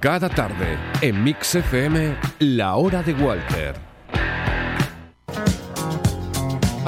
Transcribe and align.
Cada 0.00 0.28
tarde, 0.28 0.76
en 1.00 1.24
Mix 1.24 1.54
FM, 1.54 2.14
La 2.40 2.76
Hora 2.76 3.02
de 3.02 3.14
Walter. 3.14 3.95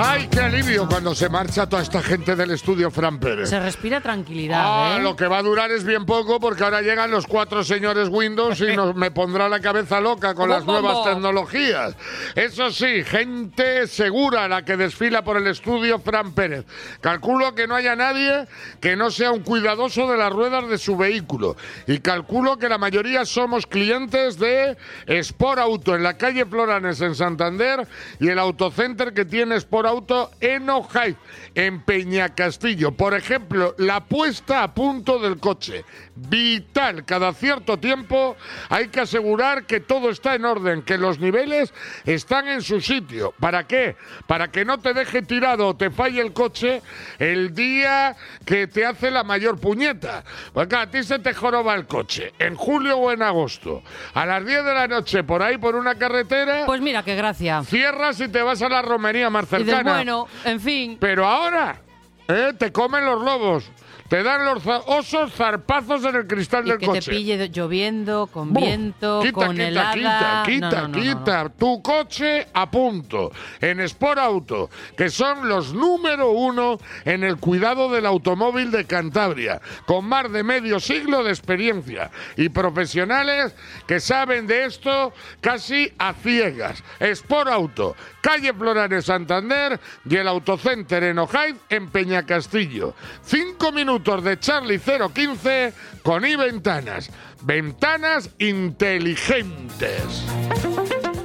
¡Ay, 0.00 0.28
qué 0.30 0.38
alivio 0.38 0.86
cuando 0.88 1.12
se 1.12 1.28
marcha 1.28 1.68
toda 1.68 1.82
esta 1.82 2.00
gente 2.00 2.36
del 2.36 2.52
estudio 2.52 2.88
Fran 2.88 3.18
Pérez! 3.18 3.48
Se 3.50 3.58
respira 3.58 4.00
tranquilidad, 4.00 4.60
Ah, 4.62 4.96
¿eh? 4.96 5.02
lo 5.02 5.16
que 5.16 5.26
va 5.26 5.38
a 5.38 5.42
durar 5.42 5.72
es 5.72 5.82
bien 5.82 6.06
poco 6.06 6.38
porque 6.38 6.62
ahora 6.62 6.82
llegan 6.82 7.10
los 7.10 7.26
cuatro 7.26 7.64
señores 7.64 8.08
Windows 8.08 8.60
y 8.60 8.76
nos, 8.76 8.94
me 8.94 9.10
pondrá 9.10 9.48
la 9.48 9.58
cabeza 9.58 10.00
loca 10.00 10.34
con 10.36 10.50
las 10.50 10.64
nuevas 10.64 11.02
tecnologías. 11.02 11.96
Eso 12.36 12.70
sí, 12.70 13.02
gente 13.02 13.88
segura 13.88 14.46
la 14.46 14.64
que 14.64 14.76
desfila 14.76 15.24
por 15.24 15.36
el 15.36 15.48
estudio 15.48 15.98
Fran 15.98 16.32
Pérez. 16.32 16.64
Calculo 17.00 17.56
que 17.56 17.66
no 17.66 17.74
haya 17.74 17.96
nadie 17.96 18.46
que 18.80 18.94
no 18.94 19.10
sea 19.10 19.32
un 19.32 19.40
cuidadoso 19.42 20.08
de 20.08 20.16
las 20.16 20.32
ruedas 20.32 20.68
de 20.68 20.78
su 20.78 20.96
vehículo. 20.96 21.56
Y 21.88 21.98
calculo 21.98 22.56
que 22.56 22.68
la 22.68 22.78
mayoría 22.78 23.24
somos 23.24 23.66
clientes 23.66 24.38
de 24.38 24.76
Sport 25.08 25.58
Auto 25.58 25.96
en 25.96 26.04
la 26.04 26.16
calle 26.16 26.46
Floranes 26.46 27.00
en 27.00 27.16
Santander 27.16 27.84
y 28.20 28.28
el 28.28 28.38
autocenter 28.38 29.12
que 29.12 29.24
tiene 29.24 29.56
Sport 29.56 29.87
Auto 29.88 30.30
en 30.40 30.68
Ojai, 30.68 31.16
en 31.54 31.80
Peñacastillo. 31.80 32.92
Por 32.92 33.14
ejemplo, 33.14 33.74
la 33.78 34.04
puesta 34.04 34.62
a 34.62 34.74
punto 34.74 35.18
del 35.18 35.38
coche. 35.38 35.84
Vital. 36.14 37.04
Cada 37.04 37.32
cierto 37.32 37.78
tiempo 37.78 38.36
hay 38.68 38.88
que 38.88 39.00
asegurar 39.00 39.64
que 39.64 39.80
todo 39.80 40.10
está 40.10 40.34
en 40.34 40.44
orden, 40.44 40.82
que 40.82 40.98
los 40.98 41.20
niveles 41.20 41.72
están 42.04 42.48
en 42.48 42.60
su 42.60 42.80
sitio. 42.80 43.32
¿Para 43.40 43.66
qué? 43.66 43.96
Para 44.26 44.48
que 44.48 44.64
no 44.64 44.78
te 44.78 44.92
deje 44.92 45.22
tirado 45.22 45.68
o 45.68 45.76
te 45.76 45.90
falle 45.90 46.20
el 46.20 46.32
coche 46.32 46.82
el 47.18 47.54
día 47.54 48.16
que 48.44 48.66
te 48.66 48.84
hace 48.84 49.10
la 49.10 49.24
mayor 49.24 49.58
puñeta. 49.58 50.24
Porque 50.52 50.76
a 50.76 50.90
ti 50.90 51.02
se 51.02 51.18
te 51.18 51.32
joroba 51.32 51.74
el 51.74 51.86
coche 51.86 52.34
en 52.38 52.56
julio 52.56 52.98
o 52.98 53.10
en 53.10 53.22
agosto. 53.22 53.82
A 54.12 54.26
las 54.26 54.44
10 54.44 54.64
de 54.64 54.74
la 54.74 54.86
noche 54.86 55.24
por 55.24 55.42
ahí 55.42 55.56
por 55.56 55.76
una 55.76 55.94
carretera. 55.94 56.66
Pues 56.66 56.80
mira, 56.80 57.02
qué 57.02 57.16
gracia. 57.16 57.62
Cierras 57.62 58.20
y 58.20 58.28
te 58.28 58.42
vas 58.42 58.60
a 58.60 58.68
la 58.68 58.82
romería 58.82 59.30
cercana. 59.46 59.77
Bueno, 59.82 60.28
en 60.44 60.60
fin. 60.60 60.96
Pero 61.00 61.26
ahora, 61.26 61.80
¿eh? 62.28 62.52
te 62.58 62.72
comen 62.72 63.04
los 63.04 63.22
lobos. 63.22 63.70
Te 64.08 64.22
dan 64.22 64.42
los 64.46 64.62
osos 64.86 65.34
zarpazos 65.34 66.02
en 66.06 66.16
el 66.16 66.26
cristal 66.26 66.64
Y 66.66 66.70
del 66.70 66.78
que 66.78 66.86
coche. 66.86 67.00
te 67.02 67.10
pille 67.10 67.48
lloviendo, 67.50 68.26
con 68.26 68.54
Buf, 68.54 68.64
viento, 68.64 69.20
quita, 69.20 69.32
con 69.32 69.50
quita, 69.50 69.68
helada. 69.68 69.92
Quita, 69.92 70.42
quita, 70.46 70.70
No, 70.70 70.70
no, 70.70 70.88
no, 70.88 70.88
no, 70.88 71.02
quita. 71.02 71.48
Tu 71.50 71.82
coche 71.82 72.46
a 72.54 72.70
punto. 72.70 73.30
En 73.60 73.80
Sport 73.80 74.18
Auto, 74.18 74.70
que 74.96 75.10
son 75.10 75.46
los 75.46 75.74
número 75.74 76.30
uno 76.30 76.78
en 77.04 77.22
el 77.22 77.36
cuidado 77.36 77.90
del 77.90 78.06
automóvil 78.06 78.70
de 78.70 78.86
Cantabria, 78.86 79.60
con 79.84 80.06
más 80.06 80.32
de 80.32 80.42
medio 80.42 80.80
siglo 80.80 81.22
de 81.22 81.30
experiencia 81.30 82.10
y 82.38 82.48
profesionales 82.48 83.54
que 83.86 84.00
saben 84.00 84.46
de 84.46 84.64
esto 84.64 85.12
casi 85.42 85.92
a 85.98 86.14
ciegas. 86.14 86.82
Sport 86.98 87.50
Auto, 87.50 87.94
calle 88.22 88.54
Floranes 88.54 89.04
Santander 89.04 89.78
y 90.08 90.16
el 90.16 90.28
Autocenter 90.28 91.02
en 91.02 91.18
Ojaid 91.18 91.56
en 91.68 91.90
Peñacastillo. 91.90 92.94
Cinco 93.22 93.70
minutos 93.70 93.97
de 93.98 94.38
Charlie 94.38 94.78
015 94.78 95.72
con 96.04 96.24
i 96.24 96.36
ventanas. 96.36 97.10
Ventanas 97.42 98.30
inteligentes. 98.38 100.24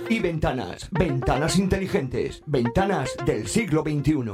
Y 0.09 0.19
ventanas, 0.19 0.87
ventanas 0.91 1.57
inteligentes, 1.57 2.41
ventanas 2.47 3.11
del 3.25 3.47
siglo 3.47 3.83
XXI. 3.83 4.33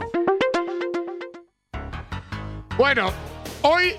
Bueno, 2.77 3.11
hoy 3.63 3.93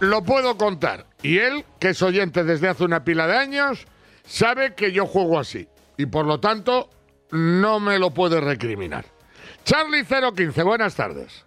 lo 0.00 0.22
puedo 0.22 0.56
contar. 0.56 1.06
Y 1.22 1.38
él, 1.38 1.64
que 1.78 1.90
es 1.90 2.00
oyente 2.02 2.42
desde 2.42 2.68
hace 2.68 2.84
una 2.84 3.04
pila 3.04 3.26
de 3.26 3.36
años, 3.36 3.86
sabe 4.24 4.74
que 4.74 4.92
yo 4.92 5.06
juego 5.06 5.38
así. 5.38 5.68
Y 5.98 6.06
por 6.06 6.24
lo 6.24 6.40
tanto, 6.40 6.88
no 7.30 7.80
me 7.80 7.98
lo 7.98 8.12
puede 8.12 8.40
recriminar. 8.40 9.04
Charlie 9.64 10.04
015, 10.04 10.62
buenas 10.62 10.94
tardes. 10.94 11.43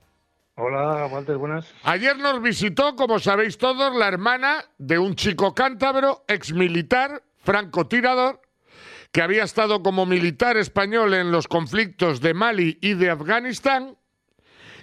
Hola, 0.60 1.06
Walter, 1.06 1.38
buenas. 1.38 1.72
Ayer 1.84 2.18
nos 2.18 2.42
visitó, 2.42 2.96
como 2.96 3.20
sabéis 3.20 3.60
todos, 3.60 3.96
la 3.96 4.08
hermana 4.08 4.66
de 4.80 4.98
un 4.98 5.14
chico 5.14 5.54
cántabro, 5.54 6.26
exmilitar, 6.28 7.22
francotirador, 7.44 8.42
que 9.12 9.22
había 9.22 9.44
estado 9.44 9.84
como 9.84 10.08
militar 10.08 10.58
español 10.58 11.14
en 11.14 11.32
los 11.32 11.48
conflictos 11.48 12.22
de 12.22 12.34
Mali 12.34 12.80
y 12.82 12.96
de 12.96 13.12
Afganistán, 13.12 14.00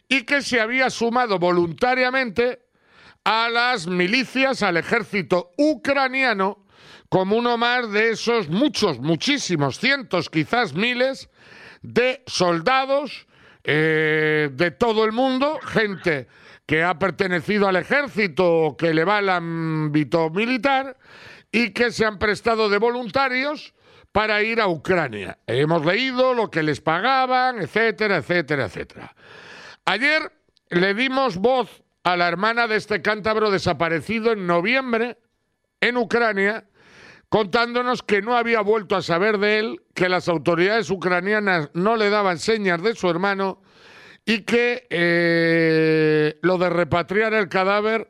y 0.08 0.22
que 0.22 0.42
se 0.42 0.60
había 0.60 0.90
sumado 0.90 1.40
voluntariamente 1.40 2.66
a 3.24 3.48
las 3.48 3.88
milicias, 3.88 4.62
al 4.62 4.76
ejército 4.76 5.50
ucraniano, 5.58 6.66
como 7.08 7.36
uno 7.36 7.58
más 7.58 7.90
de 7.90 8.10
esos 8.10 8.48
muchos, 8.48 9.00
muchísimos, 9.00 9.80
cientos, 9.80 10.30
quizás 10.30 10.72
miles, 10.72 11.30
de 11.82 12.22
soldados 12.28 13.26
eh, 13.64 14.50
de 14.52 14.70
todo 14.70 15.04
el 15.04 15.12
mundo, 15.12 15.58
gente 15.62 16.28
que 16.66 16.82
ha 16.82 16.98
pertenecido 16.98 17.69
al 17.69 17.76
ejército 17.76 18.44
o 18.47 18.76
que 18.76 18.94
le 18.94 19.04
va 19.04 19.19
al 19.19 19.28
ámbito 19.28 20.30
militar 20.30 20.97
y 21.50 21.70
que 21.70 21.91
se 21.91 22.04
han 22.04 22.19
prestado 22.19 22.69
de 22.69 22.78
voluntarios 22.78 23.75
para 24.12 24.42
ir 24.42 24.60
a 24.60 24.69
Ucrania. 24.69 25.38
Hemos 25.47 25.84
leído 25.84 26.34
lo 26.34 26.50
que 26.50 26.62
les 26.62 26.80
pagaban, 26.80 27.60
etcétera, 27.60 28.19
etcétera, 28.19 28.66
etcétera. 28.66 29.14
Ayer 29.84 30.32
le 30.70 30.94
dimos 30.94 31.36
voz 31.36 31.82
a 32.04 32.16
la 32.16 32.28
hermana 32.28 32.66
de 32.66 32.76
este 32.76 33.02
cántabro 33.02 33.50
desaparecido 33.50 34.32
en 34.32 34.46
noviembre 34.46 35.19
en 35.81 35.96
Ucrania, 35.96 36.64
contándonos 37.34 38.04
que 38.04 38.22
no 38.22 38.36
había 38.36 38.60
vuelto 38.60 38.94
a 38.94 39.02
saber 39.02 39.38
de 39.38 39.58
él, 39.58 39.82
que 39.92 40.08
las 40.08 40.28
autoridades 40.28 40.88
ucranianas 40.88 41.68
no 41.74 41.96
le 41.96 42.08
daban 42.08 42.38
señas 42.38 42.80
de 42.80 42.94
su 42.94 43.10
hermano 43.10 43.60
y 44.24 44.42
que 44.42 44.86
eh, 44.88 46.38
lo 46.42 46.58
de 46.58 46.70
repatriar 46.70 47.34
el 47.34 47.48
cadáver, 47.48 48.08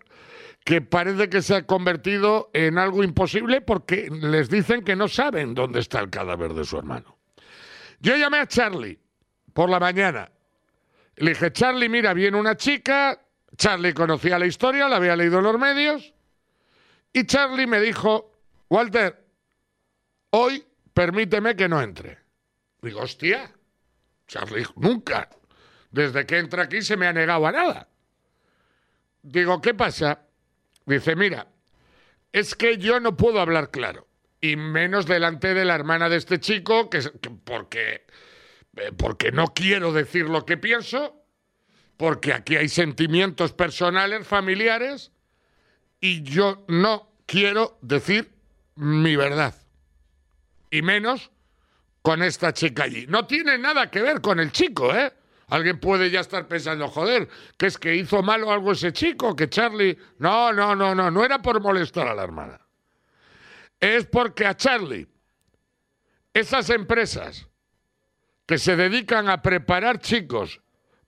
que 0.62 0.82
parece 0.82 1.30
que 1.30 1.40
se 1.40 1.54
ha 1.54 1.62
convertido 1.64 2.50
en 2.52 2.76
algo 2.76 3.02
imposible 3.02 3.62
porque 3.62 4.10
les 4.10 4.50
dicen 4.50 4.84
que 4.84 4.94
no 4.94 5.08
saben 5.08 5.54
dónde 5.54 5.80
está 5.80 6.00
el 6.00 6.10
cadáver 6.10 6.52
de 6.52 6.66
su 6.66 6.76
hermano. 6.76 7.16
Yo 8.00 8.18
llamé 8.18 8.40
a 8.40 8.46
Charlie 8.46 8.98
por 9.54 9.70
la 9.70 9.80
mañana. 9.80 10.30
Le 11.16 11.30
dije, 11.30 11.50
Charlie, 11.50 11.88
mira, 11.88 12.12
viene 12.12 12.38
una 12.38 12.58
chica. 12.58 13.18
Charlie 13.56 13.94
conocía 13.94 14.38
la 14.38 14.44
historia, 14.44 14.86
la 14.86 14.96
había 14.96 15.16
leído 15.16 15.38
en 15.38 15.44
los 15.44 15.58
medios. 15.58 16.12
Y 17.10 17.24
Charlie 17.24 17.66
me 17.66 17.80
dijo, 17.80 18.33
Walter, 18.74 19.24
hoy 20.30 20.66
permíteme 20.92 21.54
que 21.54 21.68
no 21.68 21.80
entre. 21.80 22.18
Digo, 22.82 23.02
hostia, 23.02 23.54
Charlie, 24.26 24.66
nunca. 24.74 25.30
Desde 25.92 26.26
que 26.26 26.38
entra 26.38 26.64
aquí 26.64 26.82
se 26.82 26.96
me 26.96 27.06
ha 27.06 27.12
negado 27.12 27.46
a 27.46 27.52
nada. 27.52 27.88
Digo, 29.22 29.60
¿qué 29.60 29.74
pasa? 29.74 30.26
Dice, 30.86 31.14
mira, 31.14 31.46
es 32.32 32.56
que 32.56 32.76
yo 32.78 32.98
no 32.98 33.16
puedo 33.16 33.38
hablar 33.40 33.70
claro. 33.70 34.08
Y 34.40 34.56
menos 34.56 35.06
delante 35.06 35.54
de 35.54 35.64
la 35.64 35.76
hermana 35.76 36.08
de 36.08 36.16
este 36.16 36.40
chico, 36.40 36.90
que, 36.90 36.98
que- 36.98 37.30
porque, 37.30 38.06
eh, 38.76 38.90
porque 38.96 39.30
no 39.30 39.54
quiero 39.54 39.92
decir 39.92 40.28
lo 40.28 40.44
que 40.44 40.56
pienso, 40.56 41.24
porque 41.96 42.32
aquí 42.32 42.56
hay 42.56 42.68
sentimientos 42.68 43.52
personales, 43.52 44.26
familiares, 44.26 45.12
y 46.00 46.24
yo 46.24 46.64
no 46.66 47.12
quiero 47.24 47.78
decir 47.80 48.33
mi 48.76 49.16
verdad. 49.16 49.54
Y 50.70 50.82
menos 50.82 51.30
con 52.02 52.22
esta 52.22 52.52
chica 52.52 52.84
allí. 52.84 53.06
No 53.08 53.26
tiene 53.26 53.56
nada 53.58 53.90
que 53.90 54.02
ver 54.02 54.20
con 54.20 54.40
el 54.40 54.52
chico, 54.52 54.94
¿eh? 54.94 55.12
Alguien 55.48 55.78
puede 55.78 56.10
ya 56.10 56.20
estar 56.20 56.48
pensando, 56.48 56.88
joder, 56.88 57.28
que 57.56 57.66
es 57.66 57.78
que 57.78 57.94
hizo 57.94 58.22
malo 58.22 58.50
algo 58.50 58.72
ese 58.72 58.92
chico, 58.92 59.36
que 59.36 59.48
Charlie... 59.48 59.96
No, 60.18 60.52
no, 60.52 60.74
no, 60.74 60.94
no, 60.94 61.10
no 61.10 61.24
era 61.24 61.40
por 61.40 61.60
molestar 61.60 62.08
a 62.08 62.14
la 62.14 62.24
hermana. 62.24 62.60
Es 63.78 64.06
porque 64.06 64.46
a 64.46 64.56
Charlie, 64.56 65.06
esas 66.32 66.70
empresas 66.70 67.46
que 68.46 68.58
se 68.58 68.76
dedican 68.76 69.28
a 69.28 69.42
preparar 69.42 69.98
chicos 69.98 70.60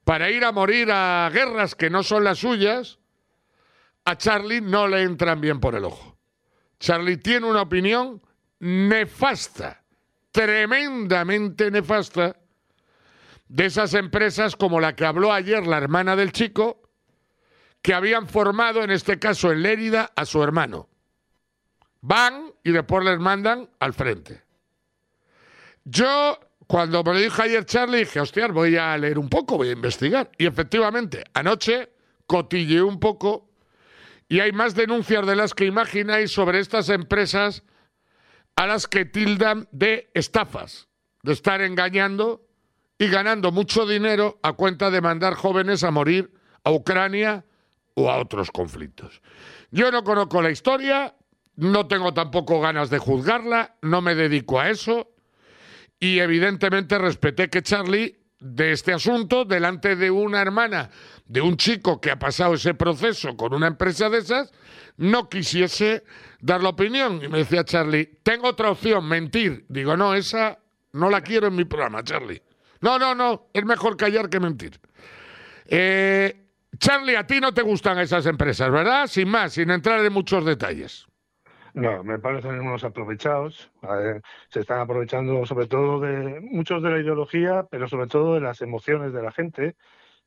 para 0.05 0.31
ir 0.31 0.45
a 0.45 0.53
morir 0.53 0.91
a 0.93 1.29
guerras 1.33 1.75
que 1.75 1.91
no 1.91 2.03
son 2.03 2.25
las 2.25 2.39
suyas, 2.39 2.99
a 4.05 4.17
Charlie 4.17 4.61
no 4.61 4.87
le 4.87 5.03
entran 5.03 5.41
bien 5.41 5.61
por 5.61 5.75
el 5.75 5.85
ojo. 5.85 6.16
Charlie 6.79 7.17
tiene 7.17 7.47
una 7.47 7.63
opinión 7.63 8.21
nefasta, 8.61 9.83
tremendamente 10.31 11.71
nefasta, 11.71 12.37
de 13.49 13.67
esas 13.67 13.95
empresas 13.95 14.57
como 14.57 14.81
la 14.81 14.95
que 14.97 15.05
habló 15.05 15.33
ayer 15.33 15.67
la 15.67 15.79
hermana 15.79 16.17
del 16.17 16.33
chico, 16.33 16.83
que 17.81 17.95
habían 17.95 18.27
formado, 18.27 18.83
en 18.83 18.91
este 18.91 19.19
caso 19.19 19.53
en 19.53 19.63
Lérida, 19.63 20.13
a 20.17 20.25
su 20.25 20.43
hermano. 20.43 20.89
Van 22.01 22.53
y 22.65 22.73
después 22.73 23.05
les 23.05 23.19
mandan 23.19 23.71
al 23.79 23.95
frente. 23.95 24.43
Yo, 25.85 26.39
cuando 26.67 27.05
me 27.05 27.13
lo 27.13 27.19
dijo 27.21 27.43
ayer 27.43 27.65
Charlie, 27.65 27.99
dije, 27.99 28.21
hostia, 28.21 28.49
voy 28.49 28.77
a 28.77 28.99
leer 28.99 29.19
un 29.19 29.29
poco, 29.29 29.57
voy 29.57 29.69
a 29.69 29.73
investigar. 29.73 30.31
Y 30.37 30.47
efectivamente, 30.47 31.23
anoche 31.33 31.91
cotilleé 32.27 32.83
un 32.83 32.99
poco 32.99 33.49
y 34.29 34.41
hay 34.41 34.53
más 34.53 34.75
denuncias 34.75 35.27
de 35.27 35.37
las 35.37 35.55
que 35.55 35.67
imagináis 35.67 36.33
sobre 36.33 36.61
estas 36.61 36.89
empresas 36.89 37.63
a 38.57 38.67
las 38.67 38.87
que 38.87 39.05
tildan 39.05 39.69
de 39.71 40.11
estafas, 40.15 40.89
de 41.23 41.33
estar 41.33 41.61
engañando 41.61 42.47
y 42.99 43.09
ganando 43.09 43.53
mucho 43.53 43.87
dinero 43.87 44.39
a 44.43 44.55
cuenta 44.55 44.91
de 44.91 45.01
mandar 45.01 45.35
jóvenes 45.35 45.85
a 45.85 45.91
morir 45.91 46.33
a 46.65 46.73
Ucrania 46.73 47.45
o 47.95 48.11
a 48.11 48.19
otros 48.19 48.51
conflictos. 48.51 49.23
Yo 49.71 49.91
no 49.91 50.03
conozco 50.03 50.43
la 50.43 50.51
historia, 50.51 51.15
no 51.57 51.87
tengo 51.87 52.15
tampoco 52.15 52.61
ganas 52.61 52.91
de 52.91 52.99
juzgarla, 52.99 53.77
no 53.83 54.01
me 54.01 54.15
dedico 54.15 54.59
a 54.59 54.71
eso 54.71 55.11
y 56.01 56.19
evidentemente 56.19 56.99
respeté 56.99 57.49
que 57.49 57.63
Charlie 57.63 58.19
de 58.39 58.73
este 58.73 58.93
asunto 58.93 59.45
delante 59.45 59.97
de 59.97 60.11
una 60.11 60.43
hermana 60.43 60.91
de 61.27 61.41
un 61.41 61.57
chico 61.57 62.01
que 62.01 62.11
ha 62.11 62.19
pasado 62.19 62.55
ese 62.55 62.75
proceso 62.75 63.37
con 63.37 63.55
una 63.55 63.67
empresa 63.67 64.09
de 64.09 64.19
esas, 64.19 64.53
no 64.97 65.29
quisiese 65.29 66.05
dar 66.41 66.63
la 66.63 66.71
opinión. 66.71 67.21
Y 67.23 67.29
me 67.29 67.39
decía 67.39 67.65
Charlie, 67.65 68.21
tengo 68.23 68.49
otra 68.49 68.71
opción, 68.71 69.07
mentir. 69.09 69.65
Digo, 69.69 69.97
no, 69.97 70.15
esa 70.15 70.59
no 70.93 71.11
la 71.11 71.21
quiero 71.23 71.49
en 71.49 71.57
mi 71.57 71.65
programa, 71.65 72.03
Charlie. 72.05 72.43
No, 72.81 72.99
no, 72.99 73.15
no, 73.15 73.49
es 73.53 73.65
mejor 73.65 73.97
callar 73.97 74.29
que 74.29 74.39
mentir. 74.39 74.79
Eh, 75.67 76.47
Charlie, 76.79 77.17
a 77.17 77.27
ti 77.27 77.41
no 77.41 77.53
te 77.53 77.63
gustan 77.63 77.99
esas 77.99 78.27
empresas, 78.27 78.71
¿verdad? 78.71 79.07
Sin 79.07 79.29
más, 79.29 79.55
sin 79.55 79.71
entrar 79.71 80.05
en 80.05 80.13
muchos 80.13 80.45
detalles. 80.45 81.06
No, 81.77 82.03
me 82.03 82.19
parecen 82.19 82.59
unos 82.59 82.85
aprovechados. 82.85 83.71
Se 84.49 84.61
están 84.61 84.81
aprovechando 84.81 85.45
sobre 85.45 85.67
todo 85.67 86.01
de 86.01 86.41
muchos 86.41 86.83
de 86.83 86.91
la 86.91 86.99
ideología, 86.99 87.67
pero 87.71 87.87
sobre 87.87 88.07
todo 88.07 88.35
de 88.35 88.41
las 88.41 88.63
emociones 88.63 89.13
de 89.13 89.23
la 89.23 89.31
gente. 89.31 89.77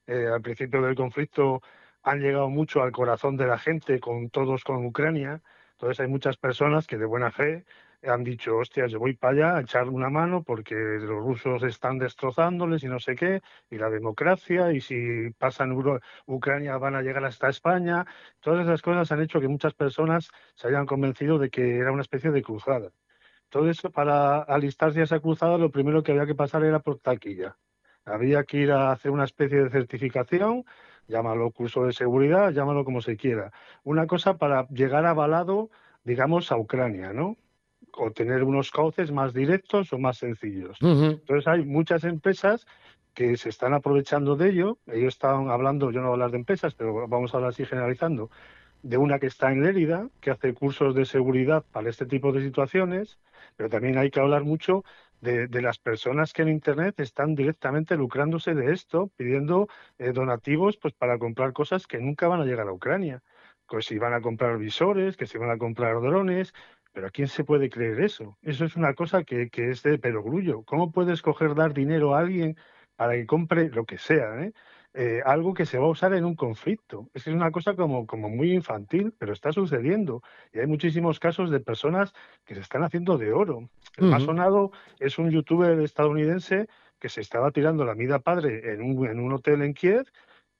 Eh, 0.05 0.27
al 0.27 0.43
principio 0.43 0.79
del 0.83 0.93
conflicto 0.95 1.61
han 2.03 2.19
llegado 2.19 2.49
mucho 2.49 2.83
al 2.83 2.91
corazón 2.91 3.35
de 3.35 3.47
la 3.47 3.57
gente, 3.57 3.99
con 3.99 4.29
todos 4.29 4.63
con 4.63 4.85
Ucrania. 4.85 5.41
Entonces 5.71 5.99
hay 5.99 6.07
muchas 6.07 6.37
personas 6.37 6.85
que 6.85 6.97
de 6.97 7.05
buena 7.05 7.31
fe 7.31 7.65
han 8.03 8.23
dicho, 8.23 8.57
hostias, 8.57 8.91
yo 8.91 8.99
voy 8.99 9.13
para 9.15 9.33
allá 9.33 9.57
a 9.57 9.61
echarle 9.61 9.91
una 9.91 10.09
mano 10.09 10.43
porque 10.43 10.75
los 10.75 11.23
rusos 11.23 11.63
están 11.63 11.97
destrozándoles 11.99 12.83
y 12.83 12.87
no 12.87 12.99
sé 12.99 13.15
qué, 13.15 13.41
y 13.69 13.77
la 13.77 13.89
democracia, 13.89 14.71
y 14.71 14.81
si 14.81 15.31
pasan 15.37 15.73
Ucrania 16.25 16.77
van 16.77 16.95
a 16.95 17.01
llegar 17.01 17.25
hasta 17.25 17.49
España. 17.49 18.05
Todas 18.39 18.65
esas 18.65 18.81
cosas 18.81 19.11
han 19.11 19.21
hecho 19.21 19.41
que 19.41 19.47
muchas 19.47 19.73
personas 19.73 20.29
se 20.55 20.67
hayan 20.67 20.85
convencido 20.85 21.37
de 21.39 21.49
que 21.49 21.77
era 21.77 21.91
una 21.91 22.01
especie 22.01 22.31
de 22.31 22.41
cruzada. 22.41 22.91
Eso, 23.51 23.91
para 23.91 24.41
alistarse 24.43 25.01
a 25.01 25.03
esa 25.03 25.19
cruzada, 25.19 25.57
lo 25.57 25.71
primero 25.71 26.03
que 26.03 26.11
había 26.11 26.25
que 26.27 26.35
pasar 26.35 26.63
era 26.63 26.79
por 26.79 26.99
taquilla. 26.99 27.57
Había 28.05 28.43
que 28.43 28.57
ir 28.57 28.71
a 28.71 28.91
hacer 28.91 29.11
una 29.11 29.25
especie 29.25 29.63
de 29.63 29.69
certificación, 29.69 30.65
llámalo 31.07 31.51
curso 31.51 31.85
de 31.85 31.93
seguridad, 31.93 32.51
llámalo 32.51 32.85
como 32.85 33.01
se 33.01 33.17
quiera. 33.17 33.51
Una 33.83 34.07
cosa 34.07 34.37
para 34.37 34.67
llegar 34.69 35.05
avalado, 35.05 35.69
digamos, 36.03 36.51
a 36.51 36.57
Ucrania, 36.57 37.13
¿no? 37.13 37.37
O 37.99 38.11
tener 38.11 38.43
unos 38.43 38.71
cauces 38.71 39.11
más 39.11 39.33
directos 39.33 39.91
o 39.93 39.99
más 39.99 40.17
sencillos. 40.17 40.77
Entonces 40.81 41.47
hay 41.47 41.65
muchas 41.65 42.03
empresas 42.03 42.65
que 43.13 43.35
se 43.37 43.49
están 43.49 43.73
aprovechando 43.73 44.35
de 44.35 44.49
ello. 44.49 44.77
Ellos 44.87 45.13
estaban 45.13 45.49
hablando, 45.49 45.91
yo 45.91 45.99
no 45.99 46.07
voy 46.07 46.11
a 46.11 46.13
hablar 46.13 46.31
de 46.31 46.37
empresas, 46.37 46.73
pero 46.75 47.07
vamos 47.07 47.33
a 47.33 47.37
hablar 47.37 47.51
así 47.51 47.65
generalizando, 47.65 48.29
de 48.81 48.97
una 48.97 49.19
que 49.19 49.27
está 49.27 49.51
en 49.51 49.63
Lérida, 49.63 50.07
que 50.21 50.31
hace 50.31 50.53
cursos 50.53 50.95
de 50.95 51.05
seguridad 51.05 51.65
para 51.71 51.89
este 51.89 52.05
tipo 52.05 52.31
de 52.31 52.41
situaciones, 52.41 53.19
pero 53.57 53.69
también 53.69 53.97
hay 53.97 54.09
que 54.09 54.21
hablar 54.21 54.43
mucho 54.43 54.83
de, 55.21 55.61
las 55.61 55.79
personas 55.79 56.31
que 56.31 56.43
en 56.43 56.49
Internet 56.49 56.99
están 56.99 57.35
directamente 57.35 57.97
lucrándose 57.97 58.53
de 58.53 58.71
esto, 58.71 59.11
pidiendo 59.17 59.67
eh, 59.97 60.11
donativos 60.13 60.77
pues 60.77 60.93
para 60.93 61.17
comprar 61.17 61.51
cosas 61.53 61.87
que 61.87 61.99
nunca 61.99 62.27
van 62.27 62.41
a 62.41 62.45
llegar 62.45 62.67
a 62.67 62.73
Ucrania. 62.73 63.21
Pues 63.67 63.85
si 63.85 63.99
van 63.99 64.13
a 64.13 64.21
comprar 64.21 64.57
visores, 64.57 65.17
que 65.17 65.27
si 65.27 65.37
van 65.37 65.51
a 65.51 65.57
comprar 65.57 66.01
drones, 66.01 66.53
pero 66.91 67.07
¿a 67.07 67.09
quién 67.11 67.27
se 67.27 67.43
puede 67.43 67.69
creer 67.69 68.01
eso? 68.01 68.37
Eso 68.41 68.65
es 68.65 68.75
una 68.75 68.93
cosa 68.93 69.23
que, 69.23 69.49
que 69.49 69.69
es 69.69 69.83
de 69.83 69.97
perogrullo. 69.99 70.63
¿Cómo 70.63 70.91
puedes 70.91 71.21
coger, 71.21 71.55
dar 71.55 71.73
dinero 71.73 72.15
a 72.15 72.19
alguien 72.19 72.57
para 72.95 73.13
que 73.13 73.25
compre 73.25 73.69
lo 73.69 73.85
que 73.85 73.97
sea? 73.97 74.43
¿eh? 74.43 74.53
Eh, 74.95 75.21
algo 75.23 75.53
que 75.53 75.67
se 75.67 75.77
va 75.77 75.85
a 75.85 75.89
usar 75.89 76.13
en 76.13 76.25
un 76.25 76.35
conflicto. 76.35 77.09
Es 77.13 77.23
que 77.23 77.29
es 77.29 77.35
una 77.35 77.51
cosa 77.51 77.75
como, 77.75 78.07
como 78.07 78.27
muy 78.29 78.53
infantil, 78.53 79.13
pero 79.17 79.33
está 79.33 79.51
sucediendo. 79.51 80.23
Y 80.51 80.59
hay 80.59 80.67
muchísimos 80.67 81.19
casos 81.19 81.51
de 81.51 81.59
personas 81.59 82.13
que 82.43 82.55
se 82.55 82.61
están 82.61 82.83
haciendo 82.83 83.17
de 83.17 83.31
oro. 83.31 83.69
El 83.97 84.07
más 84.07 84.23
sonado 84.23 84.71
es 84.99 85.19
un 85.19 85.29
youtuber 85.29 85.79
estadounidense 85.81 86.67
que 86.97 87.09
se 87.09 87.21
estaba 87.21 87.51
tirando 87.51 87.85
la 87.85 87.93
vida 87.93 88.19
padre 88.19 88.73
en 88.73 88.81
un, 88.81 89.07
en 89.07 89.19
un 89.19 89.31
hotel 89.33 89.61
en 89.61 89.73
Kiev 89.73 90.05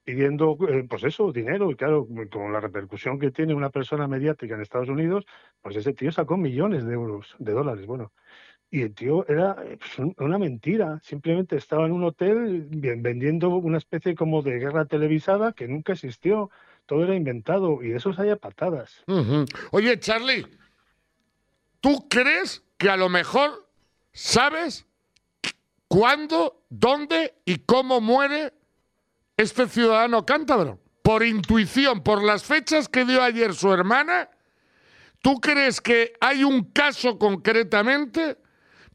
pidiendo, 0.10 0.58
eh, 0.68 0.88
pues 0.90 1.04
eso, 1.04 1.32
dinero. 1.32 1.70
Y 1.70 1.76
claro, 1.76 2.08
con 2.32 2.52
la 2.52 2.60
repercusión 2.60 3.20
que 3.20 3.30
tiene 3.30 3.54
una 3.54 3.70
persona 3.70 4.08
mediática 4.08 4.56
en 4.56 4.62
Estados 4.62 4.90
Unidos, 4.90 5.26
pues 5.62 5.76
ese 5.76 5.94
tío 5.94 6.12
sacó 6.12 6.36
millones 6.36 6.84
de 6.84 6.94
euros, 6.94 7.36
de 7.38 7.52
dólares, 7.52 7.86
bueno. 7.86 8.12
Y 8.72 8.82
el 8.82 8.96
tío 8.96 9.28
era 9.28 9.56
eh, 9.64 9.78
pues, 9.78 10.14
una 10.18 10.40
mentira. 10.40 11.00
Simplemente 11.04 11.58
estaba 11.58 11.86
en 11.86 11.92
un 11.92 12.06
hotel 12.06 12.68
vendiendo 12.72 13.50
una 13.50 13.78
especie 13.78 14.16
como 14.16 14.42
de 14.42 14.58
guerra 14.58 14.86
televisada 14.86 15.54
que 15.54 15.68
nunca 15.68 15.94
existió. 15.94 16.50
Todo 16.88 17.04
era 17.04 17.14
inventado 17.14 17.84
y 17.84 17.90
de 17.90 17.98
esos 17.98 18.18
hay 18.18 18.34
patadas. 18.36 19.04
Oye, 19.70 20.00
Charlie, 20.00 20.48
¿tú 21.82 22.08
crees 22.10 22.64
que 22.80 22.90
a 22.90 22.98
lo 22.98 23.10
mejor 23.10 23.68
sabes 24.12 24.88
cuándo, 25.88 26.64
dónde 26.70 27.36
y 27.46 27.60
cómo 27.60 28.02
muere 28.02 28.54
este 29.40 29.68
ciudadano 29.68 30.26
cántabro? 30.26 30.80
Por 31.02 31.24
intuición, 31.24 32.04
por 32.04 32.22
las 32.22 32.44
fechas 32.44 32.90
que 32.90 33.06
dio 33.06 33.24
ayer 33.24 33.54
su 33.54 33.72
hermana, 33.74 34.30
¿tú 35.22 35.40
crees 35.40 35.80
que 35.80 36.14
hay 36.20 36.44
un 36.44 36.72
caso 36.72 37.18
concretamente? 37.18 38.38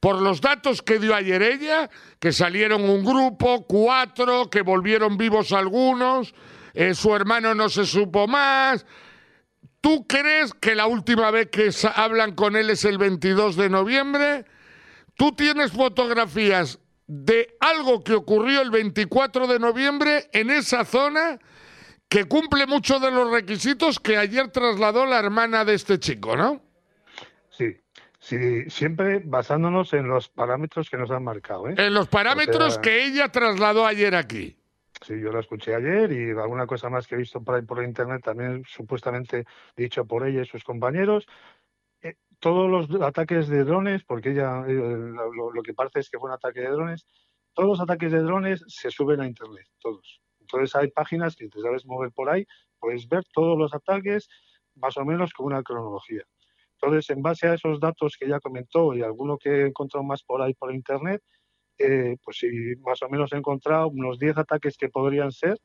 Por 0.01 0.21
los 0.21 0.43
datos 0.43 0.83
que 0.83 0.99
dio 0.99 1.15
ayer 1.15 1.43
ella, 1.43 1.89
que 2.21 2.31
salieron 2.31 2.83
un 2.83 3.03
grupo, 3.05 3.67
cuatro, 3.67 4.51
que 4.51 4.61
volvieron 4.61 5.17
vivos 5.17 5.51
algunos, 5.53 6.35
eh, 6.75 6.93
su 6.93 7.15
hermano 7.15 7.55
no 7.55 7.71
se 7.71 7.87
supo 7.87 8.29
más. 8.29 8.85
¿Tú 9.81 10.07
crees 10.07 10.53
que 10.53 10.75
la 10.75 10.87
última 10.87 11.31
vez 11.31 11.49
que 11.51 11.71
hablan 11.95 12.35
con 12.35 12.55
él 12.55 12.69
es 12.69 12.85
el 12.85 12.99
22 12.99 13.57
de 13.57 13.71
noviembre? 13.71 14.45
¿Tú 15.17 15.33
tienes 15.33 15.73
fotografías 15.73 16.79
de 17.07 17.57
algo 17.61 18.03
que 18.03 18.15
ocurrió 18.15 18.63
el 18.63 18.71
24 18.71 19.47
de 19.47 19.59
noviembre 19.59 20.29
en 20.33 20.51
esa 20.51 20.85
zona 20.85 21.39
que 22.09 22.25
cumple 22.25 22.67
muchos 22.67 23.01
de 23.01 23.11
los 23.11 23.31
requisitos 23.31 23.99
que 23.99 24.17
ayer 24.17 24.49
trasladó 24.49 25.05
la 25.07 25.19
hermana 25.19 25.65
de 25.65 25.75
este 25.75 25.99
chico, 25.99 26.37
¿no? 26.37 26.63
Sí, 27.51 27.77
sí, 28.19 28.69
siempre 28.71 29.21
basándonos 29.25 29.93
en 29.93 30.09
los 30.09 30.29
parámetros 30.29 30.89
que 30.91 30.97
nos 30.97 31.11
han 31.11 31.25
marcado. 31.25 31.69
¿eh? 31.69 31.75
En 31.77 31.95
los 31.95 32.09
parámetros 32.09 32.79
que 32.79 33.05
ella 33.05 33.29
trasladó 33.29 33.87
ayer 33.87 34.15
aquí. 34.15 34.57
Sí, 35.05 35.21
yo 35.21 35.33
la 35.33 35.41
escuché 35.41 35.75
ayer 35.75 36.11
y 36.13 36.31
alguna 36.31 36.67
cosa 36.67 36.89
más 36.89 37.07
que 37.07 37.15
he 37.15 37.19
visto 37.19 37.43
por 37.43 37.57
ahí 37.57 37.63
por 37.63 37.83
internet 37.83 38.23
también 38.25 38.65
supuestamente 38.67 39.45
dicho 39.77 40.07
por 40.07 40.27
ella 40.27 40.43
y 40.43 40.47
sus 40.47 40.65
compañeros 40.65 41.27
todos 42.45 42.69
los 42.71 43.01
ataques 43.01 43.49
de 43.49 43.65
drones, 43.65 44.05
porque 44.05 44.33
ella 44.33 44.67
eh, 44.69 44.75
lo, 44.75 45.63
que 45.63 45.73
parece 45.73 46.01
es 46.01 46.11
que 46.11 46.19
fue 46.19 46.29
un 46.29 46.35
ataque 46.35 46.61
de 46.61 46.69
drones, 46.69 47.07
todos 47.55 47.71
los 47.71 47.81
ataques 47.81 48.13
de 48.13 48.19
drones 48.19 48.63
se 48.67 48.91
suben 48.91 49.23
a 49.23 49.27
Internet, 49.27 49.67
todos. 49.79 50.21
Entonces 50.41 50.77
hay 50.77 50.91
páginas 50.91 51.37
que 51.37 51.49
te 51.49 51.59
sabes 51.63 51.87
mover 51.87 52.13
por 52.13 52.29
ahí, 52.29 52.45
puedes 52.79 53.09
ver 53.09 53.25
todos 53.33 53.57
los 53.57 53.73
ataques 53.73 54.29
más 54.75 54.95
o 54.99 55.07
menos 55.07 55.33
con 55.33 55.47
una 55.47 55.63
cronología. 55.63 56.23
Entonces, 56.75 57.09
en 57.09 57.23
base 57.23 57.49
a 57.49 57.55
esos 57.55 57.81
datos 57.81 58.19
que 58.21 58.29
ya 58.29 58.41
comentó 58.41 58.93
y 58.93 59.01
alguno 59.01 59.39
que 59.39 59.63
he 59.63 59.67
encontrado 59.69 60.05
más 60.05 60.23
por 60.23 60.43
ahí 60.43 60.53
por 60.53 60.75
Internet, 60.75 61.23
eh, 61.79 62.19
pues 62.23 62.37
sí, 62.37 62.49
más 62.83 63.01
o 63.01 63.09
menos 63.09 63.33
he 63.33 63.39
encontrado 63.39 63.89
unos 63.89 64.19
10 64.19 64.37
ataques 64.37 64.77
que 64.77 64.91
podrían 64.91 65.33
ser 65.33 65.57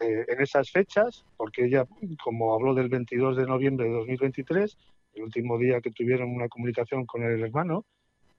eh, 0.00 0.24
en 0.26 0.40
esas 0.40 0.70
fechas, 0.70 1.26
porque 1.36 1.66
ella, 1.66 1.84
como 2.22 2.54
habló 2.54 2.72
del 2.72 2.88
22 2.88 3.36
de 3.36 3.46
noviembre 3.46 3.88
de 3.88 3.92
2023, 3.92 4.78
el 5.14 5.22
último 5.22 5.58
día 5.58 5.80
que 5.80 5.90
tuvieron 5.90 6.34
una 6.34 6.48
comunicación 6.48 7.06
con 7.06 7.22
el 7.22 7.42
hermano, 7.42 7.84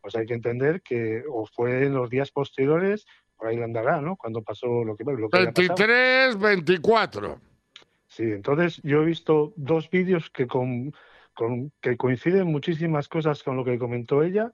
pues 0.02 0.16
hay 0.16 0.26
que 0.26 0.34
entender 0.34 0.82
que 0.82 1.24
o 1.30 1.46
fue 1.46 1.86
en 1.86 1.94
los 1.94 2.10
días 2.10 2.32
posteriores, 2.32 3.06
por 3.38 3.48
ahí 3.48 3.62
andará, 3.62 4.02
¿no? 4.02 4.16
Cuando 4.16 4.42
pasó 4.42 4.84
lo 4.84 4.96
que... 4.96 5.04
Lo 5.04 5.30
que 5.30 5.38
23, 5.40 6.40
24. 6.40 7.40
Sí, 8.08 8.24
entonces 8.24 8.80
yo 8.84 9.02
he 9.02 9.06
visto 9.06 9.54
dos 9.56 9.90
vídeos 9.90 10.30
que, 10.30 10.48
con, 10.48 10.94
que 11.82 11.98
coinciden 11.98 12.48
muchísimas 12.48 13.08
cosas 13.08 13.44
con 13.44 13.58
lo 13.58 13.66
que 13.66 13.78
comentó 13.78 14.24
ella. 14.24 14.52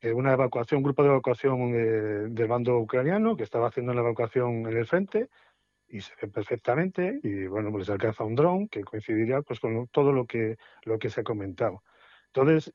Eh, 0.00 0.12
una 0.12 0.32
evacuación, 0.32 0.78
un 0.78 0.84
grupo 0.84 1.02
de 1.02 1.10
evacuación 1.10 1.74
eh, 1.74 2.28
del 2.30 2.48
bando 2.48 2.78
ucraniano 2.78 3.36
que 3.36 3.44
estaba 3.44 3.68
haciendo 3.68 3.94
la 3.94 4.00
evacuación 4.00 4.66
en 4.66 4.76
el 4.76 4.86
frente 4.86 5.28
y 5.88 6.00
se 6.00 6.12
ve 6.20 6.28
perfectamente 6.28 7.20
y 7.22 7.46
bueno, 7.46 7.70
pues 7.70 7.82
les 7.82 7.90
alcanza 7.90 8.24
un 8.24 8.34
dron 8.34 8.68
que 8.68 8.82
coincidiría 8.82 9.42
pues 9.42 9.60
con 9.60 9.86
todo 9.88 10.12
lo 10.12 10.26
que, 10.26 10.56
lo 10.82 10.98
que 10.98 11.10
se 11.10 11.20
ha 11.20 11.24
comentado. 11.24 11.82
Entonces, 12.28 12.72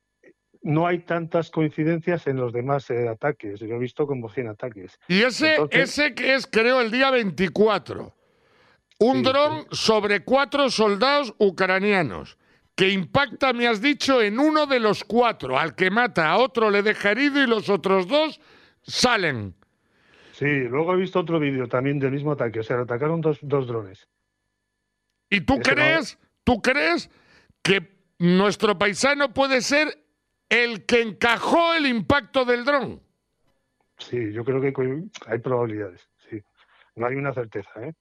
no 0.64 0.88
hay 0.88 1.00
tantas 1.00 1.50
coincidencias 1.50 2.28
en 2.28 2.38
los 2.38 2.54
demás 2.54 2.90
eh, 2.90 3.08
ataques. 3.08 3.60
Yo 3.60 3.76
he 3.76 3.80
visto 3.80 4.06
como 4.06 4.30
100 4.30 4.50
ataques. 4.50 5.00
Y 5.08 5.24
ese, 5.24 5.58
ese 5.72 6.14
que 6.14 6.36
es, 6.36 6.48
creo, 6.48 6.82
el 6.82 6.92
día 6.92 7.10
24. 7.12 8.14
un 9.00 9.18
Sí, 9.18 9.24
dron 9.24 9.66
sobre 9.72 10.24
cuatro 10.24 10.70
soldados 10.70 11.34
ucranianos 11.40 12.38
que 12.76 12.90
impacta, 12.90 13.54
me 13.54 13.68
has 13.68 13.82
dicho, 13.82 14.22
en 14.22 14.40
uno 14.40 14.66
de 14.66 14.80
los 14.80 15.04
cuatro. 15.04 15.58
Al 15.58 15.76
que 15.76 15.92
mata 15.92 16.30
a 16.30 16.38
otro 16.38 16.70
le 16.70 16.82
deja 16.82 17.12
herido 17.12 17.44
y 17.44 17.48
los 17.48 17.70
otros 17.70 18.08
dos 18.08 18.40
salen. 18.82 19.56
Sí, 20.42 20.62
luego 20.62 20.94
he 20.96 20.98
visto 20.98 21.20
otro 21.20 21.40
vídeo 21.40 21.68
también 21.68 22.00
del 22.00 22.12
mismo 22.14 22.32
ataque. 22.32 22.62
O 22.62 22.64
sea, 22.64 22.80
atacaron 22.80 23.22
dos, 23.22 23.38
dos 23.44 23.68
drones. 23.68 24.08
¿Y 25.30 25.42
tú 25.42 25.54
Ese 25.54 25.70
no- 25.70 25.76
crees, 25.76 26.18
tú 26.44 26.62
crees 26.64 27.12
que 27.62 27.92
nuestro 28.18 28.76
paisano 28.76 29.32
puede 29.36 29.62
ser 29.62 30.04
el 30.50 30.88
que 30.88 31.04
encajó 31.04 31.76
el 31.76 31.86
impacto 31.86 32.44
del 32.44 32.66
dron? 32.66 33.04
Sí, 34.00 34.34
yo 34.34 34.44
creo 34.44 34.60
que 34.60 34.74
hay 35.28 35.38
probabilidades. 35.38 36.10
Sí, 36.28 36.42
no 36.96 37.06
hay 37.06 37.14
una 37.18 37.34
certeza, 37.36 37.70
¿eh? 37.84 37.94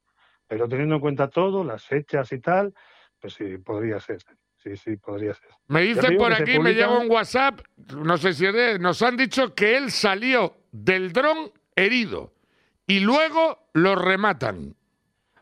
Pero 0.47 0.67
teniendo 0.67 0.95
en 0.95 1.01
cuenta 1.03 1.29
todo, 1.29 1.63
las 1.63 1.85
fechas 1.85 2.33
y 2.33 2.39
tal, 2.39 2.73
pues 3.21 3.35
sí, 3.35 3.59
podría 3.59 4.01
ser. 4.01 4.17
Sí, 4.57 4.79
sí, 4.79 4.97
podría 4.97 5.35
ser. 5.35 5.51
Me 5.69 5.83
dicen 5.83 6.17
por 6.17 6.33
aquí, 6.33 6.59
me 6.59 6.73
llega 6.73 6.99
un 6.99 7.11
WhatsApp, 7.11 7.61
no 7.95 8.17
sé 8.17 8.33
si 8.33 8.47
es 8.47 8.81
nos 8.81 9.03
han 9.03 9.19
dicho 9.19 9.55
que 9.55 9.77
él 9.77 9.91
salió 9.91 10.57
del 10.73 11.13
dron 11.13 11.53
herido 11.81 12.33
y 12.87 13.01
luego 13.01 13.59
lo 13.73 13.95
rematan. 13.95 14.75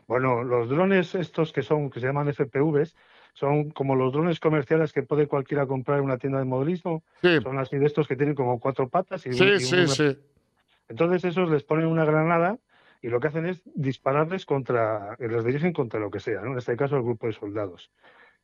Bueno, 0.07 0.43
los 0.43 0.69
drones 0.69 1.13
estos 1.15 1.53
que 1.53 1.61
son, 1.61 1.89
que 1.89 1.99
se 1.99 2.07
llaman 2.07 2.27
FPVs, 2.29 2.95
son 3.33 3.69
como 3.69 3.95
los 3.95 4.11
drones 4.11 4.39
comerciales 4.39 4.91
que 4.91 5.03
puede 5.03 5.27
cualquiera 5.27 5.67
comprar 5.67 5.99
en 5.99 6.05
una 6.05 6.17
tienda 6.17 6.39
de 6.39 6.45
modelismo. 6.45 7.03
Sí, 7.21 7.39
Son 7.41 7.59
así 7.59 7.77
de 7.77 7.85
estos 7.85 8.07
que 8.07 8.15
tienen 8.15 8.33
como 8.35 8.59
cuatro 8.59 8.89
patas 8.89 9.25
y, 9.27 9.33
sí, 9.33 9.43
y 9.43 9.59
sí, 9.59 9.75
una- 9.75 9.87
sí. 9.87 10.17
Entonces 10.87 11.23
esos 11.25 11.49
les 11.51 11.63
ponen 11.63 11.85
una 11.85 12.05
granada 12.05 12.57
y 13.01 13.09
lo 13.09 13.19
que 13.19 13.27
hacen 13.27 13.45
es 13.45 13.61
dispararles 13.75 14.45
contra, 14.45 15.15
los 15.19 15.45
dirigen 15.45 15.73
contra 15.73 15.99
lo 15.99 16.09
que 16.09 16.19
sea, 16.19 16.41
¿no? 16.41 16.53
En 16.53 16.57
este 16.57 16.75
caso 16.75 16.97
el 16.97 17.03
grupo 17.03 17.27
de 17.27 17.33
soldados. 17.33 17.91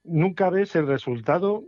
Nunca 0.04 0.52
ves 0.52 0.75
el 0.75 0.86
resultado, 0.86 1.64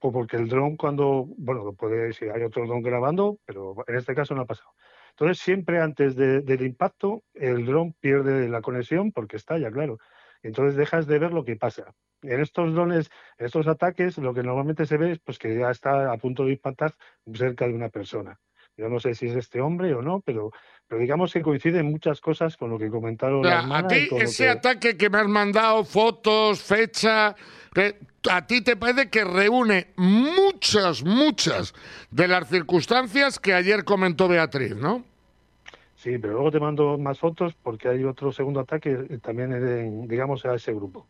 porque 0.00 0.38
el 0.38 0.48
dron 0.48 0.76
cuando, 0.78 1.26
bueno, 1.36 1.62
lo 1.62 1.74
puede, 1.74 2.14
si 2.14 2.24
hay 2.24 2.42
otro 2.42 2.66
dron 2.66 2.80
grabando, 2.80 3.36
pero 3.44 3.74
en 3.86 3.96
este 3.96 4.14
caso 4.14 4.34
no 4.34 4.40
ha 4.42 4.46
pasado. 4.46 4.70
Entonces 5.16 5.38
siempre 5.38 5.80
antes 5.80 6.16
de- 6.16 6.40
del 6.42 6.62
impacto 6.62 7.22
el 7.34 7.66
dron 7.66 7.92
pierde 7.94 8.48
la 8.48 8.60
conexión 8.62 9.12
porque 9.12 9.36
estalla, 9.36 9.70
claro. 9.70 9.98
Entonces 10.42 10.76
dejas 10.76 11.06
de 11.06 11.18
ver 11.18 11.32
lo 11.32 11.44
que 11.44 11.56
pasa. 11.56 11.94
En 12.22 12.40
estos 12.40 12.74
drones, 12.74 13.10
en 13.38 13.46
estos 13.46 13.66
ataques, 13.66 14.18
lo 14.18 14.32
que 14.34 14.42
normalmente 14.42 14.86
se 14.86 14.96
ve 14.96 15.12
es 15.12 15.18
pues, 15.20 15.38
que 15.38 15.56
ya 15.58 15.70
está 15.70 16.12
a 16.12 16.16
punto 16.18 16.44
de 16.44 16.52
impactar 16.52 16.94
cerca 17.34 17.66
de 17.66 17.74
una 17.74 17.88
persona. 17.90 18.40
Yo 18.76 18.88
no 18.88 19.00
sé 19.00 19.14
si 19.14 19.26
es 19.26 19.36
este 19.36 19.60
hombre 19.60 19.92
o 19.94 20.02
no, 20.02 20.20
pero, 20.22 20.50
pero 20.92 21.00
digamos 21.00 21.32
que 21.32 21.40
coinciden 21.40 21.86
muchas 21.90 22.20
cosas 22.20 22.54
con 22.58 22.68
lo 22.68 22.78
que 22.78 22.90
comentaron 22.90 23.40
O 23.40 23.48
sea, 23.48 23.60
a 23.78 23.88
ti 23.88 24.10
ese 24.18 24.44
que- 24.44 24.50
ataque 24.50 24.94
que 24.98 25.08
me 25.08 25.20
has 25.20 25.26
mandado, 25.26 25.84
fotos, 25.86 26.60
fecha, 26.60 27.34
que 27.72 27.96
a 28.30 28.46
ti 28.46 28.60
te 28.62 28.76
parece 28.76 29.08
que 29.08 29.24
reúne 29.24 29.86
muchas, 29.96 31.02
muchas 31.02 31.72
de 32.10 32.28
las 32.28 32.46
circunstancias 32.46 33.38
que 33.38 33.54
ayer 33.54 33.84
comentó 33.86 34.28
Beatriz, 34.28 34.76
¿no? 34.76 35.02
Sí, 35.96 36.18
pero 36.18 36.34
luego 36.34 36.50
te 36.50 36.60
mando 36.60 36.98
más 36.98 37.18
fotos 37.18 37.54
porque 37.62 37.88
hay 37.88 38.04
otro 38.04 38.30
segundo 38.30 38.60
ataque 38.60 38.90
eh, 39.08 39.18
también 39.22 39.54
en, 39.54 40.06
digamos, 40.06 40.44
a 40.44 40.56
ese 40.56 40.74
grupo. 40.74 41.06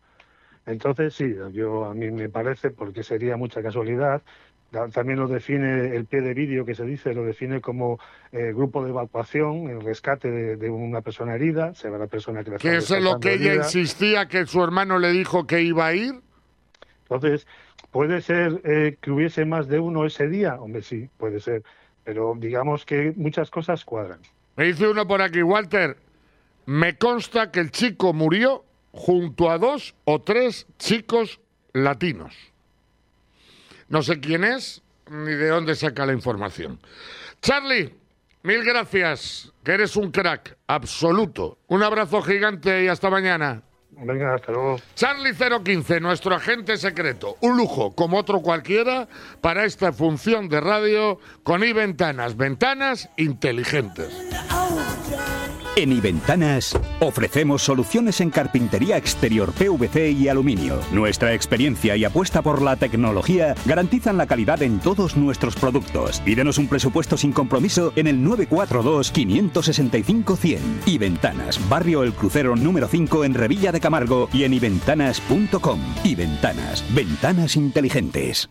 Entonces, 0.65 1.13
sí, 1.13 1.35
yo 1.53 1.87
a 1.87 1.93
mí 1.95 2.09
me 2.13 2.29
parece, 2.29 2.71
porque 2.71 3.03
sería 3.03 3.37
mucha 3.37 3.61
casualidad, 3.65 3.99
da- 4.11 4.23
también 4.93 5.19
lo 5.19 5.29
define 5.29 5.95
el 5.95 6.07
pie 6.07 6.23
de 6.23 6.33
vídeo 6.33 6.65
que 6.65 6.75
se 6.75 6.85
dice, 6.85 7.13
lo 7.15 7.25
define 7.25 7.61
como 7.61 7.99
eh, 8.33 8.53
grupo 8.55 8.83
de 8.83 8.91
evacuación, 8.91 9.69
el 9.69 9.83
rescate 9.83 10.31
de, 10.31 10.57
de 10.57 10.71
una 10.71 11.03
persona 11.03 11.35
herida, 11.35 11.75
se 11.75 11.91
va 11.91 11.99
la 11.99 12.07
persona 12.07 12.43
que 12.43 12.53
la 12.53 12.57
Que 12.57 12.77
es 12.77 12.91
lo 12.91 13.21
que 13.21 13.35
ella 13.35 13.55
insistía 13.55 14.27
que 14.27 14.47
su 14.47 14.63
hermano 14.65 14.99
le 14.99 15.13
dijo 15.13 15.47
que 15.47 15.61
iba 15.61 15.87
a 15.87 15.95
ir. 15.95 16.15
Entonces, 17.03 17.47
¿puede 17.91 18.23
ser 18.23 18.63
eh, 18.65 18.97
que 19.01 19.11
hubiese 19.11 19.45
más 19.45 19.69
de 19.69 19.79
uno 19.79 20.07
ese 20.07 20.29
día? 20.29 20.55
Hombre, 20.55 20.83
sí, 20.83 21.11
puede 21.19 21.41
ser. 21.41 21.63
Pero 22.05 22.35
digamos 22.39 22.87
que 22.87 23.13
muchas 23.17 23.51
cosas 23.51 23.85
cuadran. 23.85 24.21
Me 24.57 24.65
dice 24.65 24.89
uno 24.89 25.07
por 25.07 25.21
aquí, 25.21 25.43
Walter, 25.43 25.97
me 26.65 26.97
consta 26.97 27.51
que 27.51 27.61
el 27.61 27.71
chico 27.71 28.13
murió 28.13 28.65
junto 28.93 29.51
a 29.51 29.59
dos 29.59 29.95
o 30.05 30.21
tres 30.21 30.67
chicos 30.79 31.41
latinos. 31.73 32.52
No 33.93 34.03
sé 34.03 34.21
quién 34.21 34.43
es 34.43 34.81
ni 35.11 35.33
de 35.33 35.49
dónde 35.49 35.75
saca 35.75 36.07
la 36.07 36.15
información. 36.15 36.81
Charlie, 37.43 37.95
mil 38.43 38.65
gracias, 38.65 39.53
que 39.63 39.73
eres 39.73 39.97
un 39.97 40.11
crack 40.11 40.57
absoluto. 40.67 41.59
Un 41.67 41.83
abrazo 41.83 42.23
gigante 42.23 42.85
y 42.85 42.89
hasta 42.89 43.11
mañana. 43.11 43.61
Venga, 43.91 44.37
hasta 44.37 44.51
luego. 44.51 44.81
Charlie 44.95 45.35
015, 45.35 46.01
nuestro 46.01 46.35
agente 46.35 46.79
secreto. 46.79 47.37
Un 47.43 47.59
lujo, 47.59 47.95
como 47.95 48.17
otro 48.17 48.41
cualquiera, 48.41 49.09
para 49.43 49.67
esta 49.67 49.93
función 49.93 50.49
de 50.49 50.63
radio 50.63 51.19
con 51.43 51.63
i 51.63 51.75
ventanas, 51.75 52.35
ventanas 52.35 53.11
inteligentes. 53.19 54.09
En 55.75 55.91
iVentanas 55.91 56.79
ofrecemos 57.01 57.63
soluciones 57.63 58.21
en 58.21 58.29
carpintería 58.29 58.99
exterior 58.99 59.53
PVC 59.53 60.11
y 60.11 60.29
aluminio. 60.29 60.79
Nuestra 60.93 61.33
experiencia 61.33 61.97
y 61.97 62.05
apuesta 62.05 62.43
por 62.43 62.61
la 62.61 62.77
tecnología 62.77 63.55
garantizan 63.65 64.19
la 64.19 64.27
calidad 64.27 64.63
en 64.63 64.81
todos 64.81 65.17
nuestros 65.17 65.57
productos. 65.57 66.21
Pídenos 66.21 66.59
un 66.59 66.69
presupuesto 66.69 67.17
sin 67.17 67.33
compromiso 67.33 67.95
en 67.97 68.07
el 68.07 68.23
942-565-100. 68.23 70.59
iVentanas, 70.85 71.59
Barrio 71.71 72.03
El 72.03 72.13
Crucero 72.13 72.55
número 72.55 72.87
5 72.87 73.25
en 73.25 73.33
Revilla 73.33 73.73
de 73.73 73.81
Camargo 73.81 74.29
y 74.31 74.45
en 74.45 74.53
iventanas.com. 74.53 75.81
iVentanas, 76.05 76.85
ventanas 76.95 77.57
inteligentes. 77.57 78.51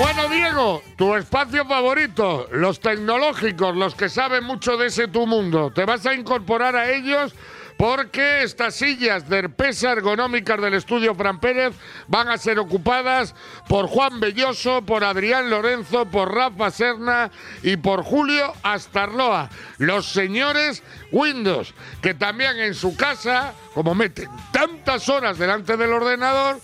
Bueno, 0.00 0.30
Diego, 0.30 0.82
tu 0.96 1.14
espacio 1.14 1.66
favorito, 1.66 2.48
los 2.52 2.80
tecnológicos, 2.80 3.76
los 3.76 3.94
que 3.94 4.08
saben 4.08 4.44
mucho 4.44 4.78
de 4.78 4.86
ese 4.86 5.08
tu 5.08 5.26
mundo. 5.26 5.70
Te 5.74 5.84
vas 5.84 6.06
a 6.06 6.14
incorporar 6.14 6.74
a 6.74 6.90
ellos 6.90 7.34
porque 7.76 8.42
estas 8.42 8.76
sillas 8.76 9.28
de 9.28 9.40
herpesa 9.40 9.92
ergonómicas 9.92 10.58
del 10.58 10.72
estudio 10.72 11.14
Fran 11.14 11.38
Pérez 11.38 11.74
van 12.08 12.30
a 12.30 12.38
ser 12.38 12.58
ocupadas 12.58 13.34
por 13.68 13.88
Juan 13.88 14.20
Belloso, 14.20 14.80
por 14.86 15.04
Adrián 15.04 15.50
Lorenzo, 15.50 16.06
por 16.06 16.34
Rafa 16.34 16.70
Serna 16.70 17.30
y 17.62 17.76
por 17.76 18.02
Julio 18.02 18.54
Astarloa. 18.62 19.50
Los 19.76 20.06
señores 20.06 20.82
Windows, 21.12 21.74
que 22.00 22.14
también 22.14 22.58
en 22.58 22.72
su 22.72 22.96
casa, 22.96 23.52
como 23.74 23.94
meten 23.94 24.30
tantas 24.50 25.10
horas 25.10 25.36
delante 25.36 25.76
del 25.76 25.92
ordenador, 25.92 26.58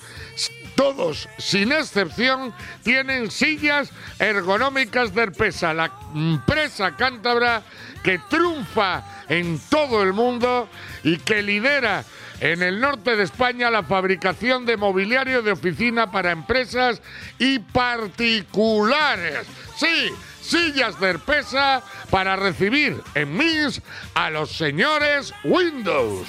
todos, 0.76 1.28
sin 1.38 1.72
excepción, 1.72 2.54
tienen 2.84 3.30
sillas 3.30 3.90
ergonómicas 4.20 5.14
de 5.14 5.22
Herpesa, 5.22 5.74
la 5.74 5.90
empresa 6.14 6.94
cántabra 6.94 7.62
que 8.04 8.20
triunfa 8.30 9.02
en 9.28 9.58
todo 9.68 10.02
el 10.02 10.12
mundo 10.12 10.68
y 11.02 11.16
que 11.16 11.42
lidera 11.42 12.04
en 12.40 12.62
el 12.62 12.80
norte 12.80 13.16
de 13.16 13.24
España 13.24 13.70
la 13.70 13.82
fabricación 13.82 14.66
de 14.66 14.76
mobiliario 14.76 15.42
de 15.42 15.52
oficina 15.52 16.10
para 16.12 16.30
empresas 16.30 17.00
y 17.38 17.58
particulares. 17.58 19.46
Sí, 19.76 20.12
sillas 20.46 20.98
de 21.00 21.10
Herpesa 21.10 21.82
para 22.10 22.36
recibir 22.36 23.02
en 23.14 23.36
MIS 23.36 23.82
a 24.14 24.30
los 24.30 24.52
señores 24.52 25.34
Windows. 25.44 26.26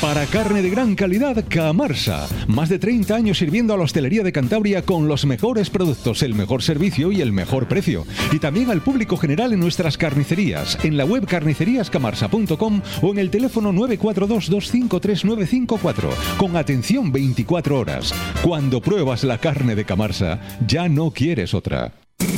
Para 0.00 0.26
carne 0.26 0.62
de 0.62 0.70
gran 0.70 0.94
calidad, 0.94 1.44
Camarsa. 1.48 2.28
Más 2.46 2.68
de 2.68 2.78
30 2.78 3.16
años 3.16 3.38
sirviendo 3.38 3.74
a 3.74 3.76
la 3.76 3.82
hostelería 3.82 4.22
de 4.22 4.30
Cantabria 4.30 4.82
con 4.82 5.08
los 5.08 5.26
mejores 5.26 5.70
productos, 5.70 6.22
el 6.22 6.34
mejor 6.34 6.62
servicio 6.62 7.10
y 7.10 7.20
el 7.20 7.32
mejor 7.32 7.66
precio. 7.66 8.06
Y 8.30 8.38
también 8.38 8.70
al 8.70 8.80
público 8.80 9.16
general 9.16 9.52
en 9.52 9.58
nuestras 9.58 9.98
carnicerías, 9.98 10.78
en 10.84 10.96
la 10.96 11.04
web 11.04 11.26
carniceriascamarsa.com 11.26 12.80
o 13.02 13.10
en 13.10 13.18
el 13.18 13.30
teléfono 13.30 13.72
942-253-954, 13.72 16.10
con 16.36 16.56
atención 16.56 17.10
24 17.10 17.78
horas. 17.78 18.14
Cuando 18.42 18.80
pruebas 18.80 19.24
la 19.24 19.38
carne 19.38 19.74
de 19.74 19.84
Camarsa, 19.84 20.38
ya 20.64 20.88
no 20.88 21.10
quieres 21.10 21.54
otra. 21.54 21.90